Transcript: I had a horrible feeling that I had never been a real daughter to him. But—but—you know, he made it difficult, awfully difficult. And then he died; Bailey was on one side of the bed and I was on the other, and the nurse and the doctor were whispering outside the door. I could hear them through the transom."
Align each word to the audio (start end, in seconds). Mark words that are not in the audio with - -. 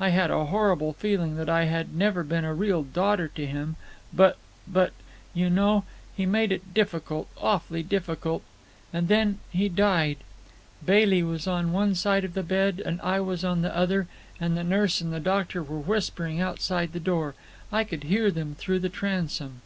I 0.00 0.08
had 0.08 0.30
a 0.30 0.46
horrible 0.46 0.94
feeling 0.94 1.36
that 1.36 1.50
I 1.50 1.64
had 1.64 1.94
never 1.94 2.22
been 2.24 2.46
a 2.46 2.54
real 2.54 2.82
daughter 2.82 3.28
to 3.28 3.46
him. 3.46 3.76
But—but—you 4.10 5.50
know, 5.50 5.84
he 6.16 6.24
made 6.24 6.50
it 6.50 6.72
difficult, 6.72 7.28
awfully 7.38 7.82
difficult. 7.82 8.42
And 8.90 9.08
then 9.08 9.38
he 9.50 9.68
died; 9.68 10.16
Bailey 10.82 11.22
was 11.22 11.46
on 11.46 11.72
one 11.72 11.94
side 11.94 12.24
of 12.24 12.32
the 12.32 12.42
bed 12.42 12.82
and 12.86 13.02
I 13.02 13.20
was 13.20 13.44
on 13.44 13.60
the 13.60 13.76
other, 13.76 14.06
and 14.40 14.56
the 14.56 14.64
nurse 14.64 15.02
and 15.02 15.12
the 15.12 15.20
doctor 15.20 15.62
were 15.62 15.78
whispering 15.80 16.40
outside 16.40 16.94
the 16.94 16.98
door. 16.98 17.34
I 17.70 17.84
could 17.84 18.04
hear 18.04 18.30
them 18.30 18.54
through 18.54 18.78
the 18.78 18.88
transom." 18.88 19.60